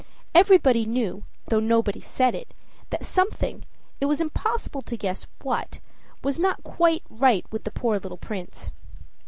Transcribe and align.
Everybody 0.33 0.87
knew, 0.87 1.25
though 1.49 1.59
nobody 1.59 1.99
said 1.99 2.33
it, 2.33 2.55
that 2.89 3.05
something, 3.05 3.65
it 3.99 4.07
was 4.07 4.19
impossible 4.19 4.81
to 4.81 4.97
guess 4.97 5.27
what, 5.43 5.77
was 6.23 6.39
not 6.39 6.63
quite 6.63 7.03
right 7.07 7.45
with 7.51 7.65
the 7.65 7.71
poor 7.71 7.99
little 7.99 8.17
Prince. 8.17 8.71